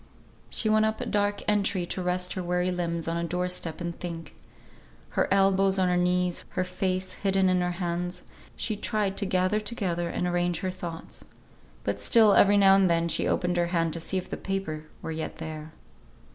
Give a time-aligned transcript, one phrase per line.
[0.49, 3.79] She went up a dark entry to rest her weary limbs on a door step
[3.79, 4.33] and think.
[5.09, 8.23] Her elbows on her knees, her face hidden in her hands,
[8.55, 11.23] she tried to gather together and arrange her thoughts.
[11.83, 14.85] But still every now and then she opened her hand to see if the paper
[15.03, 15.71] were yet there.